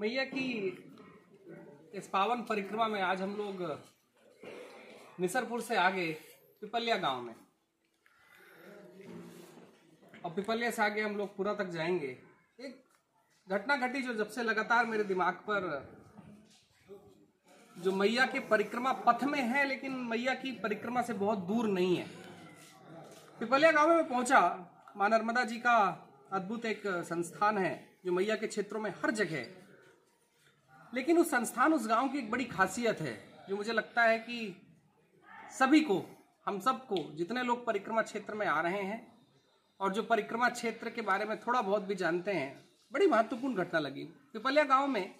[0.00, 0.44] मैया की
[1.94, 3.80] इस पावन परिक्रमा में आज हम लोग
[5.20, 6.06] निसरपुर से आगे
[6.60, 7.34] पिपलिया गाँव में।
[10.24, 12.18] और पिपलिया से आगे हम लोग पूरा तक जाएँगे।
[12.60, 12.82] एक
[13.48, 15.68] घटना घटी जो जब से लगातार मेरे दिमाग पर
[17.76, 21.96] जो मैया के परिक्रमा पथ में है, लेकिन मैया की परिक्रमा से बहुत दूर नहीं
[21.96, 22.06] है।
[23.40, 24.40] पिपलिया गाँव में पहुँचा,
[24.96, 25.78] माँ नर्मदा जी का
[26.32, 29.61] अद्भुत एक संस्थान है, जो मैया के क्षेत्रों में हर जगह
[30.94, 34.56] लेकिन उस संस्थान, उस गाँव की एक बड़ी खासियत है, जो मुझे लगता है कि
[35.58, 36.02] सभी को,
[36.46, 39.12] हम सबको, जितने लोग परिक्रमा क्षेत्र में आ रहे हैं,
[39.80, 43.80] और जो परिक्रमा क्षेत्र के बारे में थोड़ा बहुत भी जानते हैं, बड़ी महत्वपूर्ण घटना
[43.80, 45.14] लगी। पिपलिया गाँव में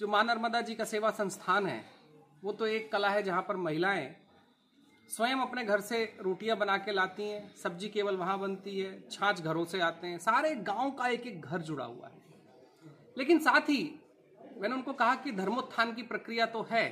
[0.00, 1.84] जो माँ नर्मदा जी का सेवा संस्थान है,
[2.44, 4.16] वो तो एक कला है जहाँ पर महिलाएँ
[5.10, 9.40] स्वयं अपने घर से रोटियाँ बना के लाती हैं, सब्ज़ी केवल वहाँ बनती है, छाछ
[9.40, 12.24] घरों से आते हैं, सारे गाँव का एक एक घर जुड़ा हुआ है।
[13.18, 14.00] लेकिन साथ ही
[14.56, 16.84] मैंने उनको कहा कि धर्मोत्थान की प्रक्रिया तो है,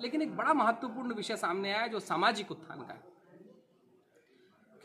[0.00, 3.06] लेकिन एक बड़ा महत्वपूर्ण विषय सामने आया जो सामाजिक उत्थान का है।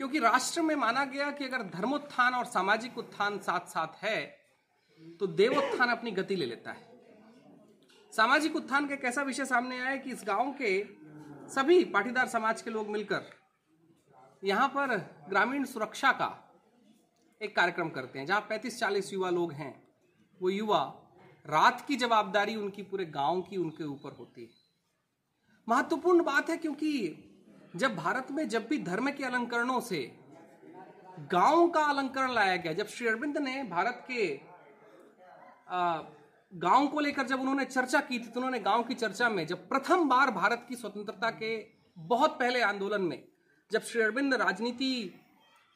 [0.00, 4.24] क्योंकि राष्ट्र में माना गया कि अगर धर्मोत्थान और सामाजिक उत्थान साथ साथ है
[5.20, 6.92] तो देवोत्थान अपनी गति ले लेता है।
[8.12, 10.82] सामाजिक उत्थान का एक ऐसा विषय सामने आया कि इस गाँव के
[11.48, 13.30] सभी पाटीदार समाज के लोग मिलकर
[14.42, 14.96] यहाँ पर
[15.28, 16.28] ग्रामीण सुरक्षा का
[17.40, 19.72] एक कार्यक्रम करते हैं, जहाँ 35-40 युवा लोग हैं।
[20.40, 20.82] वो युवा
[21.44, 24.48] रात की जवाबदारी उनकी पूरे गाँव की उनके ऊपर होती है।
[25.68, 26.90] महत्वपूर्ण बात है क्योंकि
[27.76, 30.00] जब भारत में जब भी धर्म के अलंकरणों से
[31.32, 34.26] गाँव का अलंकरण लाया गया, जब श्री अरविंद ने भारत के
[36.52, 39.68] गाँव को लेकर जब उन्होंने चर्चा की थी तो उन्होंने गाँव की चर्चा में जब
[39.68, 41.56] प्रथम बार भारत की स्वतंत्रता के
[41.96, 43.22] बहुत पहले आंदोलन में
[43.70, 45.20] जब श्री अरविंद राजनीति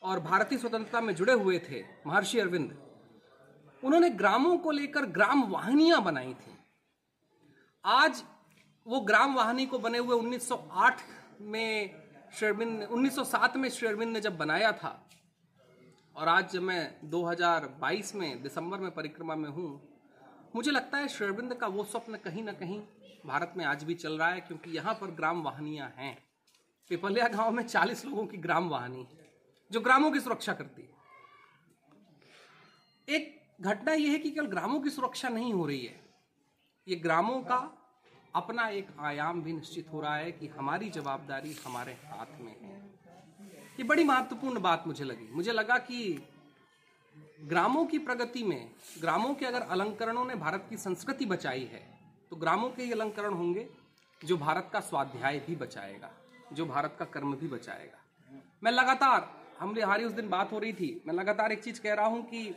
[0.03, 2.77] और भारतीय स्वतंत्रता में जुड़े हुए थे, महर्षि अरविंद
[3.83, 6.57] उन्होंने ग्रामों को लेकर ग्राम वाहनियाँ बनाई थी।
[7.85, 8.23] आज
[8.87, 11.01] वो ग्राम वाहिनी को बने हुए 1908
[11.41, 11.91] में
[12.39, 15.09] शेरविंद 1907 में शेरविंद ने जब बनाया था,
[16.17, 19.81] और आज जब मैं 2022 में दिसंबर में परिक्रमा में हूँ,
[20.57, 22.81] मुझे लगता है शेरविंद का वो स्वप्न कहीं ना कहीं
[23.27, 26.17] भारत में आज भी चल रहा है, क्योंकि यहाँ पर ग्राम वाहनियाँ हैं।
[26.91, 29.31] पिपलिया गाँव में 40 लोगों की ग्राम वाहनी है,
[29.71, 30.89] जो ग्रामों की सुरक्षा करती है।
[33.09, 36.01] एक घटना यह है कि केवल ग्रामों की सुरक्षा नहीं हो रही है।
[36.87, 37.57] ये ग्रामों का
[38.35, 42.77] अपना एक आयाम भी निश्चित हो रहा है कि हमारी जवाबदारी हमारे हाथ में है।
[43.79, 46.19] ये बड़ी महत्वपूर्ण बात मुझे लगी। मुझे लगा कि
[47.43, 48.71] ग्रामों की प्रगति में,
[49.01, 51.83] ग्रामों के अगर अलंकरणों ने भारत की संस्कृति बचाई है
[52.33, 53.69] तो ग्रामों के ही अलंकरण होंगे,
[54.21, 56.11] जो भारत का स्वाध्याय भी बचाएगा,
[56.53, 57.99] जो भारत का कर्म भी बचाएगा।
[58.63, 61.95] मैं लगातार हम हमारी उस दिन बात हो रही थी, मैं लगातार एक चीज़ कह
[61.95, 62.55] रहा हूँ कि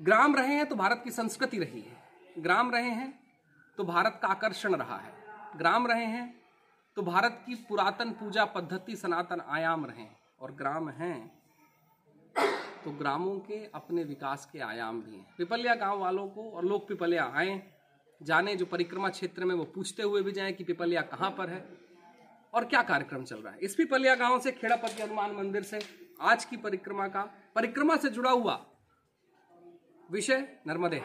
[0.00, 3.12] ग्राम रहे हैं तो भारत की संस्कृति रही है। ग्राम रहे हैं
[3.78, 5.12] तो भारत का आकर्षण रहा है।
[5.56, 6.34] ग्राम रहे हैं
[6.96, 11.30] तो भारत की पुरातन पूजा पद्धति, सनातन आयाम रहे हैं और ग्राम हैं
[12.84, 16.86] तो ग्रामों के अपने विकास के आयाम भी हैं। पिपलिया गाँव वालों को और लोग
[16.88, 17.60] पिपलिया आए,
[18.20, 21.64] जाने जो परिक्रमा क्षेत्र में वो पूछते हुए भी जाएँ कि पिपलिया कहाँ पर है
[22.54, 25.80] और क्या कार्यक्रम चल रहा है। इस पिपलिया गाँव से खेड़ापति हनुमान मंदिर से
[26.20, 27.22] आज की परिक्रमा का,
[27.54, 28.64] परिक्रमा से जुड़ा हुआ
[30.12, 31.00] विषय नर्मदे।